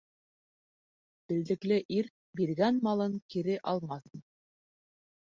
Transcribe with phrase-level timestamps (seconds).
[1.33, 2.11] Белдекле ир
[2.41, 4.13] биргән малын кире алмаҫ.